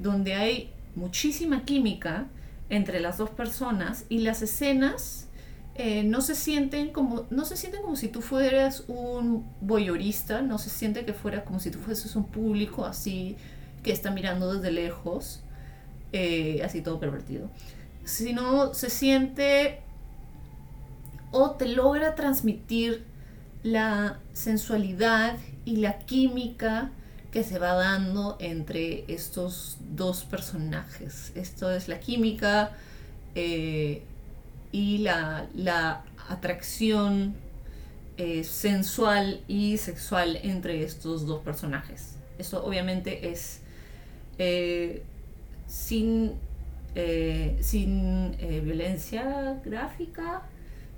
donde 0.00 0.34
hay 0.34 0.72
muchísima 0.96 1.64
química 1.64 2.26
entre 2.68 2.98
las 2.98 3.16
dos 3.16 3.30
personas 3.30 4.04
y 4.08 4.18
las 4.18 4.42
escenas 4.42 5.28
no 6.04 6.20
se 6.20 6.34
sienten 6.34 6.88
como 6.88 7.28
no 7.30 7.44
se 7.44 7.56
sienten 7.56 7.80
como 7.80 7.94
si 7.94 8.08
tú 8.08 8.22
fueras 8.22 8.82
un 8.88 9.46
voyeurista 9.60 10.42
no 10.42 10.58
se 10.58 10.68
siente 10.68 11.04
que 11.04 11.12
fuera 11.12 11.44
como 11.44 11.60
si 11.60 11.70
tú 11.70 11.78
fueses 11.78 12.16
un 12.16 12.24
público 12.24 12.84
así 12.84 13.36
que 13.82 13.92
está 13.92 14.10
mirando 14.10 14.54
desde 14.54 14.70
lejos, 14.70 15.40
eh, 16.12 16.62
así 16.64 16.82
todo 16.82 16.98
pervertido, 16.98 17.50
sino 18.04 18.74
se 18.74 18.90
siente 18.90 19.80
o 21.30 21.52
te 21.52 21.68
logra 21.68 22.14
transmitir 22.14 23.04
la 23.62 24.18
sensualidad 24.32 25.36
y 25.64 25.76
la 25.76 25.98
química 25.98 26.90
que 27.30 27.44
se 27.44 27.58
va 27.58 27.74
dando 27.74 28.36
entre 28.40 29.04
estos 29.12 29.76
dos 29.90 30.24
personajes. 30.24 31.32
Esto 31.34 31.70
es 31.70 31.86
la 31.86 32.00
química 32.00 32.72
eh, 33.34 34.02
y 34.72 34.98
la, 34.98 35.46
la 35.54 36.02
atracción 36.28 37.34
eh, 38.16 38.44
sensual 38.44 39.40
y 39.48 39.78
sexual 39.78 40.38
entre 40.42 40.82
estos 40.82 41.26
dos 41.26 41.42
personajes. 41.42 42.16
Esto 42.38 42.64
obviamente 42.64 43.30
es 43.30 43.59
eh, 44.38 45.02
sin, 45.66 46.34
eh, 46.94 47.56
sin 47.60 48.36
violencia 48.64 49.60
gráfica, 49.64 50.42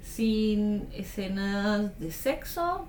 sin 0.02 0.88
escenas 0.92 1.98
de 1.98 2.10
sexo, 2.10 2.86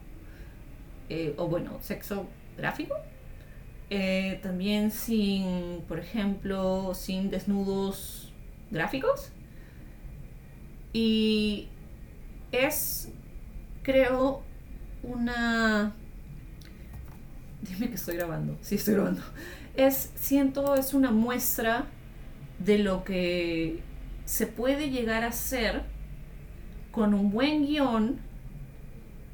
o 1.38 1.48
bueno, 1.48 1.78
sexo 1.82 2.28
gráfico. 2.58 2.96
también 4.42 4.90
sin, 4.90 5.82
por 5.88 6.00
ejemplo, 6.00 6.94
sin 6.96 7.30
desnudos 7.30 8.34
gráficos. 8.72 9.32
Y 10.94 11.68
es 12.52 13.10
creo 13.84 14.42
una... 15.04 15.94
Dime 17.62 17.90
que 17.90 17.96
estoy 17.96 18.16
grabando. 18.18 18.58
Sí, 18.62 18.76
estoy 18.76 18.96
grabando. 18.96 19.22
Es, 19.76 20.12
siento, 20.16 20.76
es 20.76 20.94
una 20.94 21.12
muestra 21.12 21.86
de 22.60 22.78
lo 22.78 23.04
que 23.04 23.82
se 24.26 24.48
puede 24.48 24.90
llegar 24.90 25.24
a 25.24 25.28
hacer 25.28 25.84
con 26.92 27.14
un 27.14 27.32
buen 27.32 27.66
guion 27.66 28.20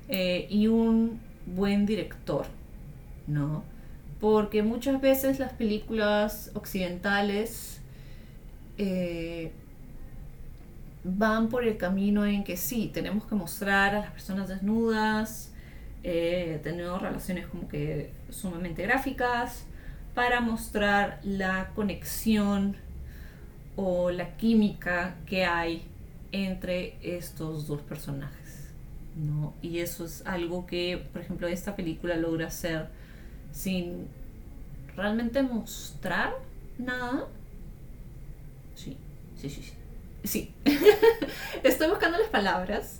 eh, 0.08 0.48
y 0.50 0.68
un 0.68 1.20
buen 1.46 1.86
director, 1.86 2.46
¿no? 3.28 3.64
Porque 4.20 4.64
muchas 4.64 5.00
veces 5.02 5.40
las 5.40 5.54
películas 5.54 6.52
occidentales 6.54 7.82
eh, 8.78 9.52
van 11.04 11.50
por 11.50 11.64
el 11.64 11.78
camino 11.78 12.26
en 12.26 12.44
que 12.44 12.58
sí, 12.58 12.90
tenemos 12.94 13.26
que 13.26 13.36
mostrar 13.36 13.96
a 13.96 14.00
las 14.00 14.12
personas 14.12 14.48
desnudas, 14.48 15.54
eh, 16.04 16.60
tenemos 16.64 17.02
relaciones 17.02 17.48
como 17.48 17.68
que 17.68 18.12
sumamente 18.30 18.84
gráficas, 18.84 19.66
para 20.20 20.42
mostrar 20.42 21.22
la 21.24 21.70
conexión 21.76 22.76
o 23.78 24.12
la 24.12 24.36
química 24.36 25.16
que 25.26 25.46
hay 25.46 25.82
entre 26.34 26.98
estos 27.02 27.68
dos 27.68 27.80
personajes. 27.84 28.68
¿no? 29.16 29.54
Y 29.62 29.80
eso 29.80 30.04
es 30.04 30.26
algo 30.26 30.66
que, 30.66 31.06
por 31.14 31.22
ejemplo, 31.22 31.48
esta 31.48 31.78
película 31.78 32.18
logra 32.18 32.48
hacer 32.48 32.90
sin 33.54 34.08
realmente 34.98 35.42
mostrar 35.42 36.34
nada. 36.78 37.26
Sí, 38.76 38.98
sí, 39.38 39.50
sí, 39.50 39.62
sí 39.64 39.74
sí, 40.26 40.54
estoy 41.64 41.88
buscando 41.88 42.18
las 42.18 42.28
palabras, 42.28 43.00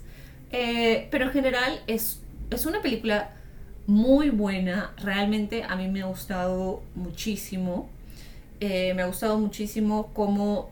eh, 0.54 1.10
pero 1.12 1.26
en 1.26 1.32
general 1.32 1.82
es, 1.86 2.22
es 2.50 2.66
una 2.66 2.82
película 2.82 3.34
muy 3.90 4.30
buena, 4.30 4.94
realmente 4.98 5.64
a 5.64 5.76
mí 5.76 5.88
me 5.88 6.04
ha 6.04 6.06
gustado 6.06 6.84
muchísimo, 6.94 7.90
eh, 8.60 8.94
me 8.94 9.02
ha 9.02 9.08
gustado 9.08 9.40
muchísimo 9.40 10.12
cómo 10.14 10.70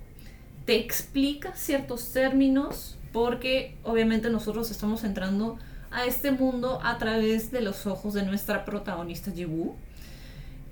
te 0.65 0.75
explica 0.75 1.55
ciertos 1.55 2.13
términos, 2.13 2.95
porque 3.11 3.75
obviamente 3.83 4.29
nosotros 4.29 4.69
estamos 4.69 5.03
entrando 5.03 5.57
a 5.89 6.05
este 6.05 6.31
mundo 6.31 6.79
a 6.83 6.99
través 6.99 7.49
de 7.49 7.61
los 7.61 7.87
ojos 7.87 8.13
de 8.13 8.21
nuestra 8.21 8.65
protagonista 8.65 9.31
Jibu. 9.31 9.73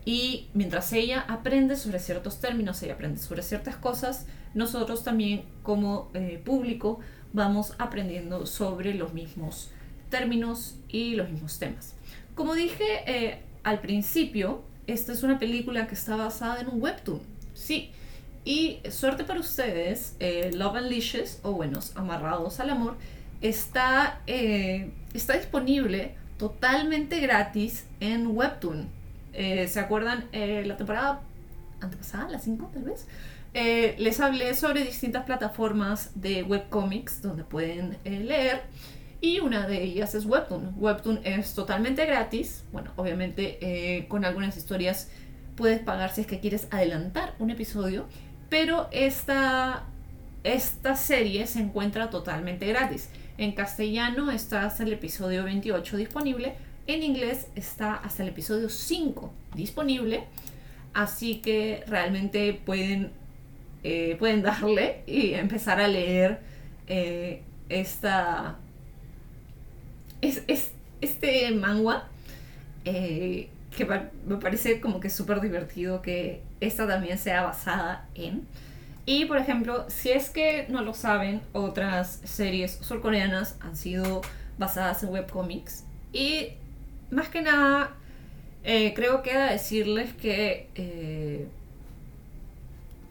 Y 0.05 0.49
mientras 0.53 0.93
ella 0.93 1.25
aprende 1.27 1.75
sobre 1.77 1.97
ciertos 1.97 2.39
términos, 2.39 2.83
ella 2.83 2.93
aprende 2.93 3.19
sobre 3.19 3.41
ciertas 3.41 3.75
cosas, 3.75 4.27
nosotros 4.53 5.03
también 5.03 5.45
como 5.63 6.11
eh, 6.13 6.39
público 6.45 6.99
vamos 7.33 7.73
aprendiendo 7.79 8.45
sobre 8.45 8.93
los 8.93 9.15
mismos 9.15 9.71
términos 10.11 10.75
y 10.89 11.15
los 11.15 11.27
mismos 11.31 11.57
temas. 11.57 11.94
Como 12.35 12.53
dije 12.53 12.83
eh, 13.07 13.39
al 13.63 13.79
principio, 13.79 14.61
esta 14.87 15.13
es 15.13 15.23
una 15.23 15.39
película 15.39 15.87
que 15.87 15.95
está 15.95 16.15
basada 16.15 16.61
en 16.61 16.69
un 16.69 16.81
webtoon. 16.81 17.21
Sí. 17.53 17.91
Y 18.43 18.79
suerte 18.91 19.23
para 19.23 19.39
ustedes, 19.39 20.15
eh, 20.19 20.51
Love 20.53 20.75
Unleashes, 20.75 21.39
o 21.41 21.53
buenos, 21.53 21.97
Amarrados 21.97 22.59
al 22.59 22.69
Amor, 22.69 22.95
está, 23.41 24.21
está 24.27 25.33
disponible 25.35 26.13
totalmente 26.37 27.19
gratis 27.21 27.85
en 27.99 28.27
Webtoon. 28.27 28.87
¿Se 29.33 29.79
acuerdan 29.79 30.29
la 30.31 30.77
temporada 30.77 31.21
antepasada, 31.81 32.29
la 32.29 32.39
5 32.39 32.69
tal 32.71 32.83
vez? 32.83 33.07
Eh, 33.57 33.95
les 33.99 34.19
hablé 34.19 34.53
sobre 34.53 34.83
distintas 34.83 35.23
plataformas 35.23 36.11
de 36.13 36.43
webcomics 36.43 37.21
donde 37.21 37.45
pueden 37.45 37.97
eh, 38.03 38.19
leer 38.19 38.63
y 39.21 39.39
una 39.39 39.67
de 39.67 39.83
ellas 39.83 40.15
es 40.15 40.25
Webtoon. 40.25 40.75
Webtoon 40.77 41.21
es 41.23 41.53
totalmente 41.53 42.05
gratis, 42.05 42.63
bueno, 42.71 42.91
obviamente 42.95 43.57
eh, 43.61 44.07
con 44.07 44.25
algunas 44.25 44.57
historias 44.57 45.09
puedes 45.55 45.79
pagar 45.79 46.13
si 46.13 46.21
es 46.21 46.27
que 46.27 46.39
quieres 46.39 46.67
adelantar 46.71 47.33
un 47.39 47.49
episodio, 47.49 48.05
pero 48.49 48.87
esta, 48.91 49.83
esta 50.43 50.95
serie 50.95 51.47
se 51.47 51.59
encuentra 51.59 52.09
totalmente 52.09 52.67
gratis. 52.67 53.09
En 53.37 53.53
castellano 53.53 54.31
está 54.31 54.65
hasta 54.65 54.83
el 54.83 54.93
episodio 54.93 55.43
28 55.43 55.97
disponible, 55.97 56.55
en 56.87 57.03
inglés 57.03 57.47
está 57.55 57.95
hasta 57.95 58.23
el 58.23 58.29
episodio 58.29 58.69
5 58.69 59.33
disponible, 59.55 60.25
así 60.93 61.37
que 61.37 61.83
realmente 61.87 62.53
pueden 62.65 63.11
eh, 63.87 64.15
pueden 64.17 64.41
darle 64.41 65.03
y 65.05 65.35
empezar 65.35 65.79
a 65.79 65.87
leer 65.87 66.39
eh, 66.87 67.43
esta, 67.69 68.57
es, 70.27 70.71
este 71.01 71.51
manga 71.51 72.07
eh, 72.85 73.49
que 73.75 73.85
me 73.85 74.37
parece 74.37 74.79
como 74.79 74.99
que 74.99 75.09
súper 75.09 75.41
divertido 75.41 76.01
que 76.01 76.41
esta 76.61 76.87
también 76.87 77.17
sea 77.17 77.43
basada 77.43 78.07
en. 78.15 78.47
Y 79.05 79.25
por 79.25 79.37
ejemplo, 79.37 79.85
si 79.89 80.09
es 80.09 80.29
que 80.29 80.65
no 80.69 80.81
lo 80.81 80.93
saben, 80.93 81.41
otras 81.53 82.21
series 82.23 82.79
surcoreanas 82.81 83.57
han 83.61 83.75
sido 83.75 84.21
basadas 84.57 85.03
en 85.03 85.09
webcomics. 85.09 85.83
Y 86.11 86.49
más 87.11 87.29
que 87.29 87.41
nada, 87.41 87.91
creo 88.63 89.21
que 89.21 89.37
decirles 89.37 90.13
que 90.13 90.69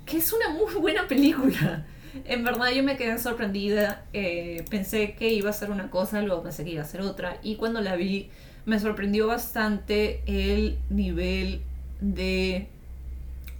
que 0.04 0.18
es 0.18 0.32
una 0.32 0.50
muy 0.50 0.74
buena 0.74 1.06
película. 1.06 1.84
En 2.24 2.44
verdad 2.44 2.70
yo 2.70 2.82
me 2.82 2.96
quedé 2.96 3.18
sorprendida, 3.18 4.04
eh, 4.12 4.64
pensé 4.70 5.14
que 5.14 5.32
iba 5.32 5.50
a 5.50 5.52
ser 5.52 5.70
una 5.70 5.90
cosa, 5.90 6.22
luego 6.22 6.42
pensé 6.42 6.64
que 6.64 6.70
iba 6.70 6.82
a 6.82 6.86
ser 6.86 7.00
otra 7.00 7.38
y 7.42 7.56
cuando 7.56 7.80
la 7.80 7.96
vi 7.96 8.30
me 8.66 8.78
sorprendió 8.78 9.26
bastante 9.26 10.22
el 10.26 10.78
nivel 10.90 11.60
de 12.00 12.68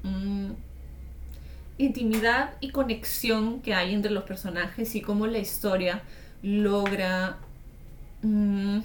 mm, 0.03 0.51
intimidad 1.79 2.55
y 2.61 2.71
conexión 2.71 3.61
que 3.61 3.75
hay 3.75 3.93
entre 3.93 4.13
los 4.13 4.25
personajes 4.25 4.95
y 4.95 5.01
cómo 5.01 5.27
la 5.27 5.39
historia 5.39 6.03
logra 6.43 7.39
mm, 8.23 8.81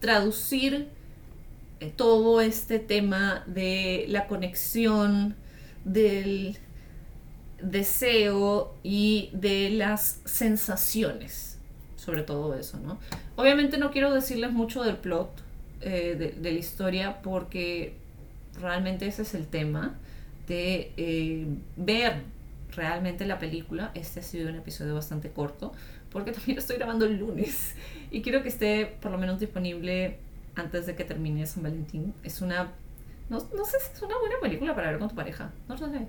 traducir 0.00 0.88
eh, 1.80 1.92
todo 1.94 2.40
este 2.40 2.78
tema 2.78 3.44
de 3.46 4.06
la 4.08 4.26
conexión, 4.26 5.36
del 5.84 6.58
deseo 7.62 8.74
y 8.82 9.30
de 9.32 9.70
las 9.70 10.20
sensaciones, 10.24 11.58
sobre 11.96 12.22
todo 12.22 12.54
eso, 12.54 12.78
¿no? 12.78 12.98
Obviamente 13.36 13.78
no 13.78 13.90
quiero 13.90 14.12
decirles 14.12 14.52
mucho 14.52 14.82
del 14.82 14.96
plot, 14.96 15.30
eh, 15.80 16.34
de, 16.40 16.52
la 16.52 16.58
historia, 16.58 17.22
porque 17.22 17.94
realmente 18.60 19.06
ese 19.06 19.22
es 19.22 19.34
el 19.34 19.46
tema, 19.46 19.94
de 20.48 20.92
eh, 20.96 21.46
ver 21.76 22.22
realmente 22.74 23.26
la 23.26 23.38
película. 23.38 23.90
Este 23.94 24.20
ha 24.20 24.22
sido 24.22 24.50
un 24.50 24.56
episodio 24.56 24.94
bastante 24.94 25.30
corto, 25.30 25.72
porque 26.10 26.32
también 26.32 26.58
estoy 26.58 26.76
grabando 26.76 27.06
el 27.06 27.18
lunes 27.18 27.74
y 28.10 28.22
quiero 28.22 28.42
que 28.42 28.48
esté 28.48 28.86
por 29.00 29.10
lo 29.12 29.18
menos 29.18 29.40
disponible 29.40 30.18
antes 30.54 30.86
de 30.86 30.94
que 30.94 31.04
termine 31.04 31.46
San 31.46 31.62
Valentín. 31.62 32.12
Es 32.22 32.42
una 32.42 32.72
no, 33.32 33.64
sé 33.64 33.80
si 33.80 33.92
es 33.94 34.02
una 34.02 34.18
buena 34.18 34.34
película 34.42 34.74
para 34.74 34.90
ver 34.90 34.98
con 34.98 35.08
tu 35.08 35.14
pareja. 35.14 35.50
No 35.66 35.74
lo 35.74 35.88
sé. 35.90 36.06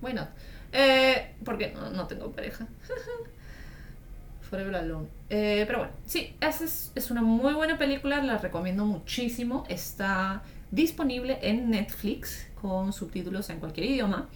Bueno, 0.00 0.28
eh, 0.72 1.34
porque 1.44 1.72
no, 1.72 2.06
tengo 2.06 2.30
pareja. 2.32 2.66
Forever 4.42 4.76
Alone. 4.76 5.08
Eh, 5.28 5.64
pero 5.66 5.80
bueno, 5.80 5.92
sí, 6.06 6.34
esa 6.40 6.64
es, 6.64 7.10
una 7.10 7.20
muy 7.20 7.52
buena 7.52 7.76
película, 7.76 8.22
la 8.22 8.38
recomiendo 8.38 8.84
muchísimo. 8.86 9.64
Está 9.68 10.42
disponible 10.70 11.38
en 11.42 11.70
Netflix 11.70 12.46
con 12.60 12.92
subtítulos 12.92 13.50
en 13.50 13.60
cualquier 13.60 13.86
idioma. 13.86 14.28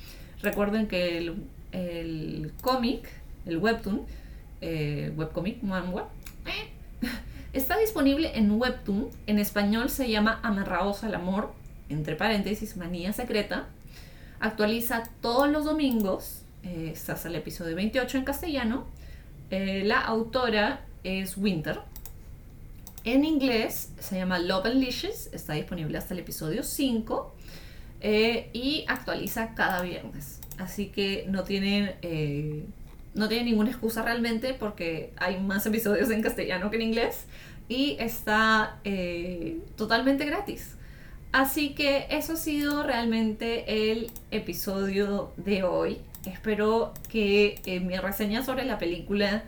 Recuerden 0.42 0.86
que 0.86 1.18
el, 1.18 1.44
el 1.72 2.52
cómic, 2.60 3.08
el 3.46 3.58
webtoon, 3.58 4.02
eh, 4.60 5.12
webcomic, 5.16 5.62
web, 5.62 6.04
eh, 6.46 7.08
está 7.52 7.78
disponible 7.78 8.36
en 8.36 8.50
webtoon. 8.52 9.08
En 9.26 9.38
español 9.38 9.90
se 9.90 10.10
llama 10.10 10.40
Amarrados 10.42 11.04
al 11.04 11.14
Amor 11.14 11.52
entre 11.88 12.16
paréntesis, 12.16 12.76
manía 12.76 13.12
secreta, 13.12 13.66
actualiza 14.42 15.04
todos 15.20 15.50
los 15.50 15.64
domingos 15.64 16.40
Eh, 16.64 16.90
está 16.92 17.14
hasta 17.14 17.26
el 17.28 17.34
episodio 17.34 17.74
28 17.74 18.18
en 18.18 18.24
castellano. 18.24 18.86
Eh, 19.50 19.82
la 19.84 20.00
autora 20.00 20.84
es 21.02 21.36
Winter. 21.36 21.80
En 23.02 23.24
inglés 23.24 23.90
se 23.98 24.16
llama 24.16 24.38
Love 24.38 24.66
Unleashes, 24.66 25.28
está 25.32 25.54
disponible 25.54 25.98
hasta 25.98 26.14
el 26.14 26.20
episodio 26.20 26.62
5 26.62 27.34
eh, 28.00 28.48
y 28.52 28.84
actualiza 28.86 29.56
cada 29.56 29.82
viernes. 29.82 30.38
Así 30.58 30.86
que 30.86 31.26
no 31.28 31.42
tienen, 31.42 31.96
eh, 32.02 32.64
no 33.14 33.26
tienen 33.26 33.46
ninguna 33.46 33.70
excusa 33.70 34.02
realmente 34.02 34.54
porque 34.54 35.12
hay 35.16 35.40
más 35.40 35.66
episodios 35.66 36.10
en 36.10 36.22
castellano 36.22 36.70
que 36.70 36.76
en 36.76 36.82
inglés 36.82 37.24
y 37.68 37.96
está 37.98 38.80
totalmente 39.74 40.24
gratis. 40.26 40.76
Así 41.32 41.70
que 41.70 42.06
eso 42.10 42.34
ha 42.34 42.36
sido 42.36 42.82
realmente 42.82 43.90
el 43.90 44.10
episodio 44.30 45.32
de 45.38 45.64
hoy. 45.64 45.98
Espero 46.26 46.92
que 47.08 47.60
mi 47.84 47.96
reseña 47.96 48.44
sobre 48.44 48.64
la 48.64 48.78
película 48.78 49.42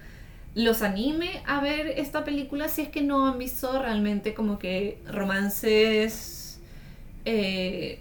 los 0.54 0.82
anime 0.82 1.42
a 1.46 1.60
ver 1.60 1.86
esta 1.98 2.24
película 2.24 2.68
si 2.68 2.82
es 2.82 2.88
que 2.88 3.02
no 3.02 3.26
han 3.26 3.38
visto 3.38 3.80
realmente 3.80 4.34
como 4.34 4.58
que 4.58 4.98
romances 5.06 6.58
eh, 7.24 8.00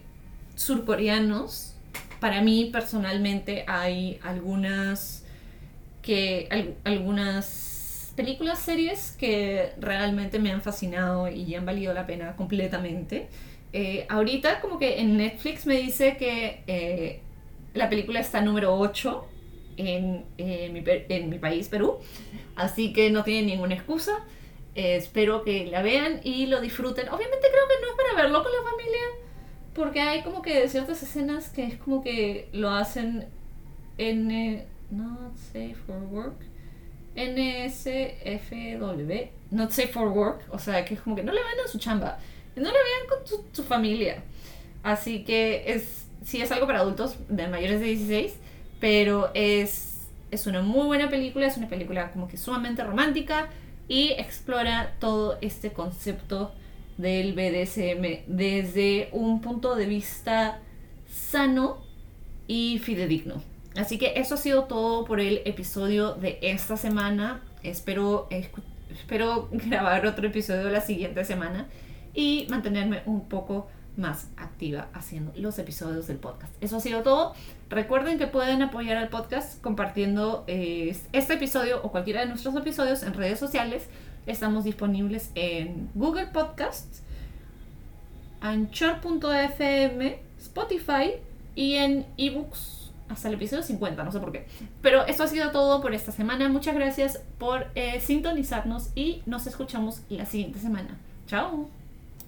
surcoreanos. 0.56 1.74
Para 2.20 2.42
mí 2.42 2.70
personalmente 2.72 3.66
hay 3.68 4.20
algunas 4.24 5.26
que 6.02 6.76
algunas 6.86 8.14
películas, 8.16 8.60
series 8.60 9.12
que 9.12 9.74
realmente 9.80 10.40
me 10.40 10.52
han 10.52 10.62
fascinado 10.62 11.28
y 11.28 11.54
han 11.56 11.66
valido 11.66 11.94
la 11.94 12.06
pena 12.06 12.36
completamente. 12.36 13.28
Eh, 13.74 14.06
ahorita 14.08 14.62
como 14.62 14.78
que 14.78 15.02
en 15.02 15.18
Netflix 15.18 15.66
me 15.66 15.78
dice 15.78 16.16
que 16.18 16.64
eh, 16.68 17.22
la 17.74 17.90
película 17.90 18.20
está 18.20 18.42
número 18.42 18.76
8 18.76 19.28
en, 19.78 20.26
mi, 20.38 20.84
en 20.88 21.30
mi 21.30 21.40
país, 21.40 21.68
Perú. 21.68 21.98
Así 22.56 22.94
que 22.94 23.10
no 23.10 23.24
tienen 23.24 23.48
ninguna 23.48 23.74
excusa. 23.74 24.24
Eh, 24.76 24.96
espero 24.96 25.44
que 25.44 25.66
la 25.66 25.82
vean 25.82 26.22
y 26.24 26.48
lo 26.48 26.62
disfruten. 26.62 27.08
Obviamente 27.10 27.48
creo 27.50 27.68
que 27.68 27.76
no 27.82 27.90
es 27.92 27.96
para 27.96 28.24
verlo 28.24 28.44
con 28.44 28.52
la 28.52 28.64
familia, 28.70 29.02
porque 29.74 30.02
hay 30.02 30.24
como 30.24 30.42
que 30.42 30.68
ciertas 30.68 31.04
escenas 31.04 31.50
que 31.50 31.66
es 31.66 31.78
como 31.78 32.04
que 32.04 32.50
lo 32.54 32.70
hacen 32.72 33.28
en... 33.98 34.32
Eh, 34.32 34.66
not 34.90 35.36
safe 35.36 35.76
for 35.86 35.98
work. 36.12 36.36
NSFW. 37.16 38.22
Not 39.52 39.72
safe 39.72 39.90
for 39.90 40.08
work. 40.10 40.46
O 40.52 40.58
sea, 40.58 40.84
que 40.86 40.96
es 40.96 41.02
como 41.02 41.16
que 41.16 41.24
no 41.24 41.32
le 41.32 41.42
vean 41.42 41.60
a 41.64 41.68
su 41.68 41.78
chamba. 41.78 42.18
No 42.56 42.64
le 42.64 42.72
vean 42.72 43.08
con 43.10 43.44
su, 43.54 43.64
familia. 43.64 44.24
Así 44.84 45.24
que 45.24 45.64
es, 45.68 46.06
sí 46.24 46.42
es 46.42 46.52
algo 46.52 46.68
para 46.68 46.80
adultos 46.80 47.16
de 47.30 47.48
mayores 47.48 47.80
de 47.80 47.88
16, 47.88 48.34
pero 48.80 49.32
es 49.34 49.94
es 50.34 50.48
una 50.48 50.62
muy 50.62 50.88
buena 50.88 51.10
película, 51.10 51.46
es 51.46 51.58
una 51.58 51.70
película 51.70 52.12
como 52.12 52.28
que 52.28 52.38
sumamente 52.38 52.84
romántica 52.84 53.50
y 53.88 54.10
explora 54.14 54.96
todo 55.00 55.38
este 55.42 55.72
concepto 55.72 56.54
del 56.98 57.34
BDSM 57.34 58.24
desde 58.28 59.10
un 59.12 59.42
punto 59.42 59.76
de 59.76 59.86
vista 59.86 60.60
sano 61.08 61.84
y 62.48 62.80
fidedigno. 62.80 63.44
Así 63.76 63.98
que 63.98 64.14
eso 64.16 64.36
ha 64.36 64.38
sido 64.38 64.64
todo 64.66 65.06
por 65.06 65.20
el 65.20 65.42
episodio 65.46 66.14
de 66.14 66.40
esta 66.42 66.78
semana. 66.78 67.42
Espero, 67.62 68.28
espero 68.90 69.50
grabar 69.52 70.06
otro 70.06 70.28
episodio 70.28 70.70
la 70.70 70.82
siguiente 70.82 71.24
semana 71.26 71.68
y 72.14 72.48
mantenerme 72.50 73.02
un 73.06 73.28
poco 73.28 73.68
más 73.98 74.30
activa 74.38 74.88
haciendo 74.94 75.32
los 75.36 75.60
episodios 75.60 76.08
del 76.08 76.18
podcast. 76.18 76.54
Eso 76.62 76.78
ha 76.78 76.80
sido 76.80 77.04
todo. 77.04 77.34
Recuerden 77.70 78.18
que 78.18 78.28
pueden 78.28 78.62
apoyar 78.62 78.98
al 78.98 79.10
podcast 79.10 79.62
compartiendo 79.62 80.44
eh, 80.48 80.96
este 81.12 81.34
episodio 81.34 81.82
o 81.84 81.92
cualquiera 81.92 82.22
de 82.22 82.28
nuestros 82.28 82.56
episodios 82.56 83.04
en 83.04 83.14
redes 83.14 83.40
sociales. 83.40 83.88
Estamos 84.26 84.64
disponibles 84.64 85.32
en 85.36 85.90
Google 85.96 86.28
Podcasts, 86.28 87.04
Anchor.fm, 88.42 90.20
Spotify 90.40 91.12
y 91.56 91.76
en 91.76 92.06
ebooks 92.18 92.92
hasta 93.10 93.28
el 93.28 93.36
episodio 93.36 93.64
50, 93.64 94.04
no 94.04 94.12
sé 94.12 94.20
por 94.20 94.32
qué. 94.32 94.48
Pero 94.82 95.06
eso 95.06 95.24
ha 95.24 95.28
sido 95.28 95.52
todo 95.52 95.82
por 95.82 95.94
esta 95.94 96.12
semana. 96.12 96.50
Muchas 96.50 96.74
gracias 96.74 97.22
por 97.38 97.68
eh, 97.76 98.00
sintonizarnos 98.00 98.90
y 98.96 99.22
nos 99.26 99.46
escuchamos 99.46 100.02
la 100.10 100.26
siguiente 100.26 100.60
semana. 100.60 100.98
Chao. 101.28 101.83